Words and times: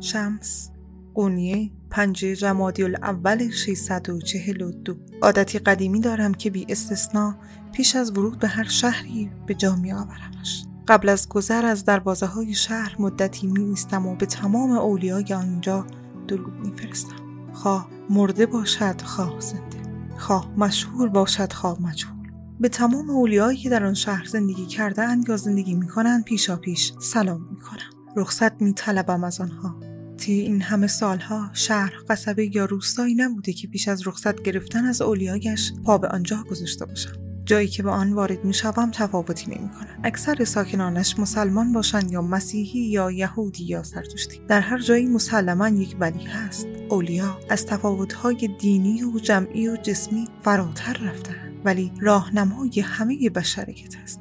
شمس 0.00 0.70
قونیه 1.14 1.70
پنجه 1.90 2.36
جمادی 2.36 2.82
الاول 2.82 3.50
642 3.50 4.94
عادتی 5.22 5.58
قدیمی 5.58 6.00
دارم 6.00 6.34
که 6.34 6.50
بی 6.50 6.66
استثنا 6.68 7.38
پیش 7.72 7.96
از 7.96 8.10
ورود 8.10 8.38
به 8.38 8.48
هر 8.48 8.68
شهری 8.68 9.30
به 9.46 9.54
جا 9.54 9.76
می 9.76 9.92
آورمش. 9.92 10.64
قبل 10.88 11.08
از 11.08 11.28
گذر 11.28 11.66
از 11.66 11.84
دروازه 11.84 12.26
های 12.26 12.54
شهر 12.54 12.96
مدتی 12.98 13.46
می 13.46 13.64
ایستم 13.64 14.06
و 14.06 14.16
به 14.16 14.26
تمام 14.26 14.70
اولیای 14.70 15.34
آنجا 15.34 15.86
درود 16.28 16.54
می 16.66 16.72
فرستم. 16.76 17.16
خواه 17.52 17.88
مرده 18.10 18.46
باشد 18.46 19.02
خواه 19.02 19.40
زنده 19.40 19.80
خواه 20.18 20.50
مشهور 20.56 21.08
باشد 21.08 21.52
خواه 21.52 21.82
مجهول 21.82 22.30
به 22.60 22.68
تمام 22.68 23.10
اولیایی 23.10 23.58
که 23.58 23.68
در 23.68 23.84
آن 23.84 23.94
شهر 23.94 24.24
زندگی 24.24 24.66
کردن 24.66 25.20
یا 25.28 25.36
زندگی 25.36 25.74
می 25.74 25.88
کنند 25.88 26.24
پیشا 26.24 26.56
پیش 26.56 26.92
سلام 27.00 27.48
می 27.50 27.60
کنم. 27.60 28.00
رخصت 28.16 28.62
می 28.62 28.72
طلبم 28.72 29.24
از 29.24 29.40
آنها 29.40 29.89
طی 30.20 30.32
این 30.32 30.62
همه 30.62 30.86
سالها 30.86 31.50
شهر 31.52 31.92
قصبه 32.08 32.56
یا 32.56 32.64
روستایی 32.64 33.14
نبوده 33.14 33.52
که 33.52 33.68
پیش 33.68 33.88
از 33.88 34.06
رخصت 34.06 34.42
گرفتن 34.42 34.84
از 34.84 35.02
اولیایش 35.02 35.72
پا 35.84 35.98
به 35.98 36.08
آنجا 36.08 36.44
گذاشته 36.50 36.84
باشم. 36.84 37.12
جایی 37.44 37.68
که 37.68 37.82
به 37.82 37.90
آن 37.90 38.12
وارد 38.12 38.44
می 38.44 38.54
شوم 38.54 38.90
تفاوتی 38.90 39.46
نمی 39.46 39.68
کنن. 39.68 40.00
اکثر 40.04 40.44
ساکنانش 40.44 41.18
مسلمان 41.18 41.72
باشند 41.72 42.10
یا 42.10 42.22
مسیحی 42.22 42.80
یا 42.80 43.10
یهودی 43.10 43.64
یا 43.64 43.82
زرتشتی 43.82 44.40
در 44.48 44.60
هر 44.60 44.78
جایی 44.78 45.06
مسلما 45.06 45.68
یک 45.68 45.96
ولی 46.00 46.24
هست. 46.24 46.66
اولیا 46.88 47.38
از 47.48 47.66
تفاوتهای 47.66 48.48
دینی 48.58 49.02
و 49.02 49.18
جمعی 49.18 49.68
و 49.68 49.76
جسمی 49.76 50.28
فراتر 50.42 50.92
رفتند 50.92 51.60
ولی 51.64 51.92
راهنمای 52.00 52.80
همه 52.80 53.30
بشریت 53.30 53.96
است. 54.02 54.20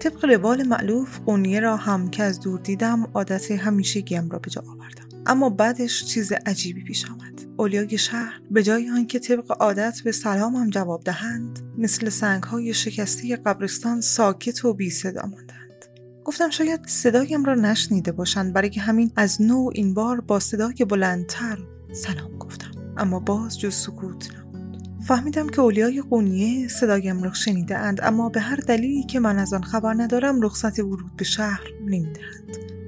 طبق 0.00 0.24
روال 0.24 0.62
معلوف 0.62 1.18
قونیه 1.18 1.60
را 1.60 1.76
هم 1.76 2.10
که 2.10 2.22
از 2.22 2.40
دور 2.40 2.60
دیدم 2.60 3.06
عادت 3.14 3.50
همیشگیم 3.50 4.30
را 4.30 4.38
به 4.38 4.50
جا 4.50 4.62
آوردم. 4.68 5.09
اما 5.26 5.50
بعدش 5.50 6.04
چیز 6.04 6.32
عجیبی 6.46 6.84
پیش 6.84 7.10
آمد. 7.10 7.46
اولیای 7.56 7.98
شهر 7.98 8.40
به 8.50 8.62
جای 8.62 8.90
آنکه 8.90 9.18
طبق 9.18 9.62
عادت 9.62 10.00
به 10.04 10.12
سلامم 10.12 10.70
جواب 10.70 11.04
دهند 11.04 11.58
مثل 11.78 12.08
سنگهای 12.08 12.74
شکسته 12.74 13.36
قبرستان 13.36 14.00
ساکت 14.00 14.64
و 14.64 14.74
بی 14.74 14.90
صدا 14.90 15.22
ماندند. 15.22 15.84
گفتم 16.24 16.50
شاید 16.50 16.80
صدایم 16.86 17.44
را 17.44 17.54
نشنیده 17.54 18.12
باشند 18.12 18.52
برای 18.52 18.70
که 18.70 18.80
همین 18.80 19.12
از 19.16 19.42
نو 19.42 19.70
این 19.74 19.94
بار 19.94 20.20
با 20.20 20.40
صدای 20.40 20.84
بلندتر 20.88 21.58
سلام 21.92 22.38
گفتم. 22.38 22.70
اما 22.96 23.20
باز 23.20 23.58
جز 23.58 23.74
سکوت 23.74 24.28
نبود. 24.34 24.82
فهمیدم 25.06 25.48
که 25.48 25.60
اولیای 25.60 26.02
قونیه 26.02 26.68
صدایم 26.68 27.22
را 27.22 27.32
شنیده 27.32 27.78
اند 27.78 28.00
اما 28.02 28.28
به 28.28 28.40
هر 28.40 28.56
دلیلی 28.56 29.02
که 29.02 29.20
من 29.20 29.38
از 29.38 29.52
آن 29.52 29.62
خبر 29.62 29.94
ندارم 29.94 30.40
رخصت 30.40 30.78
ورود 30.78 31.16
به 31.16 31.24
شهر 31.24 31.62
نمی‌دهند. 31.86 32.79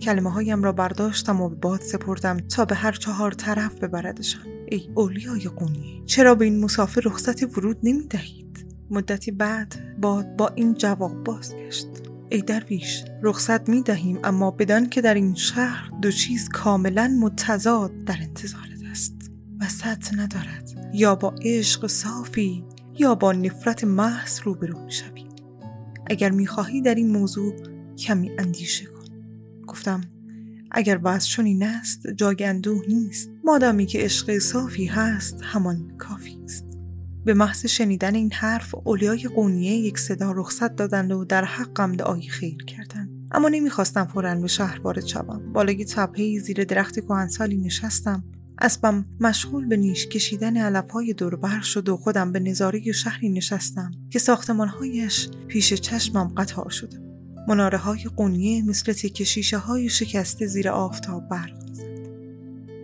کلمه 0.00 0.30
هایم 0.30 0.62
را 0.62 0.72
برداشتم 0.72 1.40
و 1.40 1.48
به 1.48 1.54
باد 1.54 1.80
سپردم 1.80 2.38
تا 2.38 2.64
به 2.64 2.74
هر 2.74 2.92
چهار 2.92 3.32
طرف 3.32 3.74
ببردشان 3.78 4.42
ای 4.68 4.88
اولیای 4.94 5.40
قونیه 5.40 6.04
چرا 6.04 6.34
به 6.34 6.44
این 6.44 6.60
مسافر 6.60 7.00
رخصت 7.04 7.58
ورود 7.58 7.78
نمی 7.82 8.06
دهید؟ 8.06 8.66
مدتی 8.90 9.30
بعد 9.30 10.00
باد 10.00 10.36
با 10.36 10.48
این 10.54 10.74
جواب 10.74 11.24
بازگشت. 11.24 11.88
ای 12.28 12.42
درویش 12.42 13.04
رخصت 13.22 13.68
می 13.68 13.82
دهیم 13.82 14.18
اما 14.24 14.50
بدان 14.50 14.88
که 14.88 15.00
در 15.00 15.14
این 15.14 15.34
شهر 15.34 15.90
دو 16.02 16.10
چیز 16.10 16.48
کاملا 16.48 17.16
متضاد 17.20 18.04
در 18.04 18.16
انتظارت 18.20 18.82
است 18.90 19.30
وسط 19.60 20.14
ندارد. 20.14 20.90
یا 20.94 21.14
با 21.14 21.34
عشق 21.42 21.86
صافی 21.86 22.64
یا 22.98 23.14
با 23.14 23.32
نفرت 23.32 23.84
محض 23.84 24.40
روبرو 24.44 24.84
می 24.84 24.92
شوی. 24.92 25.24
اگر 26.06 26.30
می 26.30 26.46
خواهی 26.46 26.80
در 26.80 26.94
این 26.94 27.10
موضوع 27.10 27.54
کمی 27.98 28.30
اندیشه 28.38 28.95
گفتم 29.66 30.00
اگر 30.70 31.00
وضع 31.02 31.28
چنین 31.28 31.62
است 31.62 32.06
جای 32.16 32.36
اندوه 32.40 32.82
نیست. 32.88 33.30
مادامی 33.44 33.86
که 33.86 33.98
عشق 33.98 34.38
صافی 34.38 34.86
هست 34.86 35.40
همان 35.42 35.96
کافی 35.98 36.38
است. 36.44 36.64
به 37.24 37.34
محض 37.34 37.66
شنیدن 37.66 38.14
این 38.14 38.32
حرف 38.32 38.74
اولیای 38.84 39.22
قونیه 39.22 39.72
یک 39.72 39.98
صدا 39.98 40.32
رخصت 40.32 40.76
دادند 40.76 41.12
و 41.12 41.24
در 41.24 41.44
حقم 41.44 41.92
دعای 41.92 42.28
خیر 42.28 42.64
کردند. 42.64 43.10
اما 43.32 43.48
نمی‌خواستم 43.48 44.04
فورا 44.04 44.34
به 44.34 44.48
شهر 44.48 44.80
وارد 44.80 45.06
شوم. 45.06 45.52
بالای 45.52 45.84
تپهای 45.84 46.40
زیر 46.40 46.64
درخت 46.64 47.00
کهنسالی 47.00 47.56
نشستم. 47.56 48.24
اسبم 48.60 49.06
مشغول 49.20 49.66
به 49.66 49.76
نیش 49.76 50.06
کشیدن 50.06 50.56
علفهای 50.56 51.12
دوربر 51.12 51.60
شد 51.60 51.88
و 51.88 51.96
خودم 51.96 52.32
به 52.32 52.40
نظاره 52.40 52.92
شهری 52.92 53.28
نشستم 53.28 53.90
که 54.10 54.18
ساختمانهایش 54.18 55.28
پیش 55.48 55.74
چشمم 55.74 56.34
قطار 56.36 56.70
شده 56.70 57.15
مناره 57.48 57.78
های 57.78 58.04
قونیه 58.16 58.62
مثل 58.62 58.92
تکه 58.92 59.24
شیشه 59.24 59.58
های 59.58 59.88
شکسته 59.88 60.46
زیر 60.46 60.68
آفتاب 60.68 61.28
برق 61.28 61.66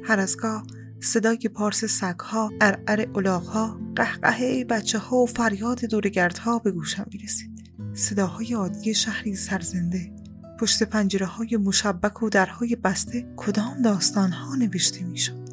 هر 0.04 0.18
از 0.20 0.36
گاه 0.36 0.62
صدای 1.00 1.38
پارس 1.38 1.84
سگها، 1.84 2.50
ارعر 2.60 3.06
الاغها، 3.14 3.80
قهقهه 3.96 4.64
بچه 4.64 4.98
ها 4.98 5.16
و 5.16 5.26
فریاد 5.26 5.84
دورگردها 5.84 6.58
به 6.58 6.70
گوشم 6.70 7.06
می‌رسید. 7.12 7.50
صداهای 7.94 8.54
عادی 8.54 8.94
شهری 8.94 9.34
سرزنده. 9.34 10.12
پشت 10.60 10.82
پنجره 10.82 11.26
های 11.26 11.56
مشبک 11.56 12.22
و 12.22 12.28
درهای 12.28 12.76
بسته 12.76 13.26
کدام 13.36 13.82
داستان 13.82 14.32
ها 14.32 14.54
نوشته 14.54 15.04
می‌شد. 15.04 15.48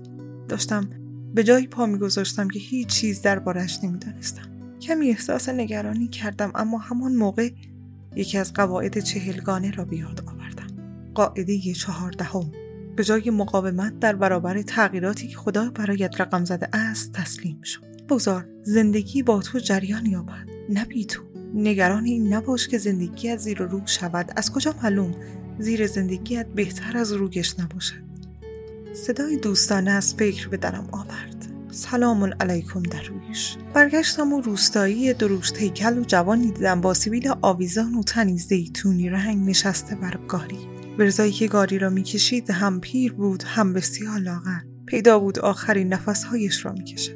داشتم 0.49 0.89
به 1.33 1.43
جایی 1.43 1.67
پا 1.67 1.85
میگذاشتم 1.85 2.47
که 2.47 2.59
هیچ 2.59 2.87
چیز 2.87 3.21
دربارش 3.21 3.83
نمی‌دانستم. 3.83 4.77
کمی 4.81 5.09
احساس 5.09 5.49
نگرانی 5.49 6.07
کردم 6.07 6.51
اما 6.55 6.77
همان 6.77 7.15
موقع 7.15 7.49
یکی 8.15 8.37
از 8.37 8.53
قواعد 8.53 8.99
چهلگانه 8.99 9.71
را 9.71 9.85
بیاد 9.85 10.23
آوردم. 10.27 10.67
قاعده 11.15 11.59
چهاردهم. 11.59 12.51
به 12.95 13.03
جای 13.03 13.29
مقاومت 13.29 13.99
در 13.99 14.15
برابر 14.15 14.61
تغییراتی 14.61 15.27
که 15.27 15.37
خدا 15.37 15.69
برایت 15.69 16.21
رقم 16.21 16.45
زده 16.45 16.67
است 16.73 17.13
تسلیم 17.13 17.61
شد 17.61 18.05
بگذار 18.09 18.47
زندگی 18.63 19.23
با 19.23 19.41
تو 19.41 19.59
جریان 19.59 20.05
یابد 20.05 20.47
نه 20.69 20.85
بی 20.85 21.05
تو. 21.05 21.23
نگران 21.53 22.05
این 22.05 22.33
نباش 22.33 22.67
که 22.67 22.77
زندگی 22.77 23.29
از 23.29 23.39
زیر 23.39 23.57
رو 23.57 23.81
شود. 23.85 24.31
از 24.35 24.51
کجا 24.51 24.75
معلوم 24.83 25.15
زیر 25.59 25.87
زندگیت 25.87 26.47
بهتر 26.47 26.97
از 26.97 27.11
روگش 27.11 27.59
نباشد 27.59 28.09
صدای 28.93 29.37
دوستانه 29.37 29.91
از 29.91 30.13
فکر 30.13 30.47
به 30.47 30.57
درم 30.57 30.87
آورد. 30.91 31.58
سلام 31.71 32.29
علیکم 32.39 32.83
درویش 32.83 33.57
برگشتم 33.73 34.33
و 34.33 34.41
روستایی 34.41 35.13
دروشت 35.13 35.57
هیکل 35.57 35.97
و 35.97 36.03
جوانی 36.03 36.51
دیدم 36.51 36.81
با 36.81 36.93
سیبیل 36.93 37.33
آویزان 37.41 37.95
و 37.95 38.03
تنی 38.03 38.37
زیتونی 38.37 39.09
رنگ 39.09 39.49
نشسته 39.49 39.95
بر 39.95 40.19
گاری. 40.27 40.57
ورزایی 40.99 41.31
که 41.31 41.47
گاری 41.47 41.79
را 41.79 41.89
می‌کشید 41.89 42.51
هم 42.51 42.79
پیر 42.79 43.13
بود 43.13 43.43
هم 43.43 43.73
بسیار 43.73 44.19
لاغر. 44.19 44.59
پیدا 44.85 45.19
بود 45.19 45.39
آخرین 45.39 45.93
نفسهایش 45.93 46.65
را 46.65 46.71
می‌کشد. 46.71 47.15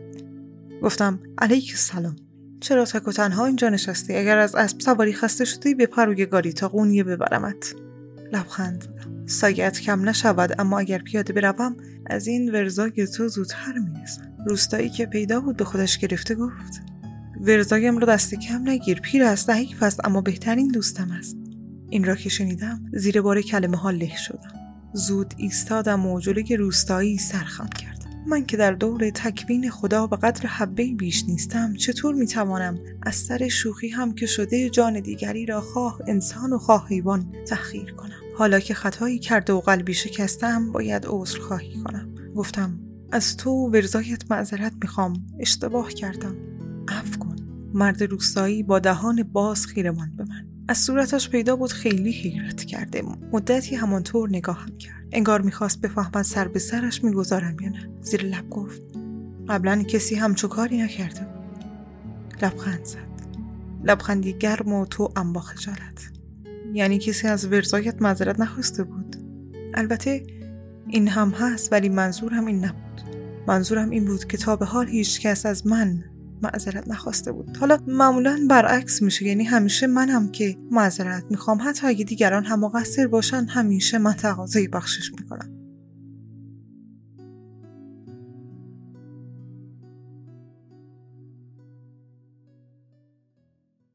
گفتم 0.81 1.19
علیک 1.37 1.75
سلام 1.75 2.15
چرا 2.59 2.85
تک 2.85 3.07
و 3.07 3.11
تنها 3.11 3.45
اینجا 3.45 3.69
نشستی؟ 3.69 4.15
اگر 4.15 4.37
از 4.37 4.55
اسب 4.55 4.79
سواری 4.79 5.13
خسته 5.13 5.45
شدی 5.45 5.75
به 5.75 5.85
پروی 5.85 6.25
گاری 6.25 6.53
تا 6.53 6.67
قونیه 6.67 7.03
ببرمت. 7.03 7.75
لبخند 8.33 8.81
زدم. 8.83 9.25
سایت 9.25 9.79
کم 9.79 10.09
نشود 10.09 10.55
اما 10.59 10.79
اگر 10.79 10.97
پیاده 10.97 11.33
بروم 11.33 11.77
از 12.05 12.27
این 12.27 12.51
ورزای 12.51 13.07
تو 13.07 13.27
زودتر 13.27 13.73
می‌رسم 13.73 14.32
روستایی 14.45 14.89
که 14.89 15.05
پیدا 15.05 15.39
بود 15.39 15.57
به 15.57 15.65
خودش 15.65 15.97
گرفته 15.97 16.35
گفت 16.35 16.81
ورزایم 17.41 17.97
رو 17.97 18.05
دست 18.05 18.35
کم 18.35 18.69
نگیر 18.69 18.99
پیر 18.99 19.23
است 19.23 19.47
ضعیف 19.47 19.83
است 19.83 20.05
اما 20.05 20.21
بهترین 20.21 20.67
دوستم 20.67 21.11
است. 21.11 21.37
این 21.89 22.03
را 22.03 22.15
که 22.15 22.29
شنیدم 22.29 22.81
زیر 22.93 23.21
بار 23.21 23.41
کلمه 23.41 23.77
ها 23.77 23.91
له 23.91 24.17
شدم. 24.17 24.53
زود 24.93 25.33
ایستادم 25.37 26.05
و 26.05 26.19
جلوی 26.19 26.55
روستایی 26.55 27.17
سرخم 27.17 27.67
کردم. 27.67 28.23
من 28.27 28.45
که 28.45 28.57
در 28.57 28.71
دور 28.71 29.09
تکوین 29.09 29.69
خدا 29.69 30.07
به 30.07 30.15
قدر 30.15 30.47
حبه 30.47 30.93
بیش 30.93 31.23
نیستم 31.27 31.73
چطور 31.73 32.15
می‌توانم 32.15 32.79
از 33.01 33.15
سر 33.15 33.47
شوخی 33.47 33.89
هم 33.89 34.13
که 34.13 34.25
شده 34.25 34.69
جان 34.69 34.99
دیگری 34.99 35.45
را 35.45 35.61
خواه 35.61 35.99
انسان 36.07 36.53
و 36.53 36.57
خواه 36.57 36.87
حیوان 36.87 37.33
تحقیر 37.47 37.93
کنم؟ 37.93 38.19
حالا 38.37 38.59
که 38.59 38.73
خطایی 38.73 39.19
کرده 39.19 39.53
و 39.53 39.59
قلبی 39.59 39.93
شکستم 39.93 40.71
باید 40.71 41.05
عذر 41.07 41.39
خواهی 41.39 41.73
کنم. 41.83 42.15
گفتم 42.35 42.79
از 43.13 43.37
تو 43.37 43.49
ورزایت 43.49 44.31
معذرت 44.31 44.73
می‌خوام. 44.81 45.25
اشتباه 45.39 45.89
کردم. 45.89 46.35
عفو 46.87 47.19
کن. 47.19 47.35
مرد 47.73 48.03
روستایی 48.03 48.63
با 48.63 48.79
دهان 48.79 49.23
باز 49.23 49.65
خیرمان 49.65 50.15
به 50.15 50.23
من. 50.23 50.45
از 50.67 50.77
صورتش 50.77 51.29
پیدا 51.29 51.55
بود 51.55 51.71
خیلی 51.71 52.11
حیرت 52.11 52.63
کرده. 52.63 53.03
مدتی 53.31 53.75
همانطور 53.75 54.29
نگاهم 54.29 54.77
کرد. 54.77 55.07
انگار 55.11 55.41
می‌خواست 55.41 55.81
بفهمد 55.81 56.21
سر 56.21 56.47
به 56.47 56.59
سرش 56.59 57.03
می‌گذارم 57.03 57.59
یا 57.59 57.69
نه. 57.69 57.89
زیر 58.01 58.23
لب 58.23 58.49
گفت. 58.49 58.81
قبلا 59.49 59.83
کسی 59.83 60.15
همچو 60.15 60.47
کاری 60.47 60.77
نکرده 60.81 61.27
لبخند 62.41 62.85
زد. 62.85 62.97
لبخندی 63.83 64.33
گرم 64.33 64.73
و 64.73 64.85
تو 64.85 65.11
ام 65.15 65.33
با 65.33 65.41
خجالت 65.41 66.11
یعنی 66.73 66.97
کسی 66.97 67.27
از 67.27 67.47
ورزایت 67.47 68.01
معذرت 68.01 68.39
نخواسته 68.39 68.83
بود. 68.83 69.15
البته 69.73 70.23
این 70.87 71.07
هم 71.07 71.29
هست 71.29 71.71
ولی 71.71 71.89
منظورم 71.89 72.45
این 72.45 72.65
نبود. 72.65 72.92
منظورم 73.47 73.89
این 73.89 74.05
بود 74.05 74.25
که 74.25 74.37
تا 74.37 74.55
به 74.55 74.65
حال 74.65 74.87
هیچ 74.87 75.21
کس 75.21 75.45
از 75.45 75.67
من 75.67 76.03
معذرت 76.41 76.87
نخواسته 76.87 77.31
بود. 77.31 77.57
حالا 77.57 77.77
معمولا 77.87 78.39
برعکس 78.49 79.01
میشه 79.01 79.25
یعنی 79.25 79.43
همیشه 79.43 79.87
منم 79.87 80.31
که 80.31 80.57
معذرت 80.71 81.23
می‌خوام. 81.29 81.57
حتی 81.61 81.87
اگه 81.87 82.05
دیگران 82.05 82.43
هم 82.43 82.59
مقصر 82.59 83.07
باشن 83.07 83.45
همیشه 83.45 83.97
من 83.97 84.13
تقاضای 84.13 84.67
بخشش 84.67 85.11
می‌کنم. 85.11 85.62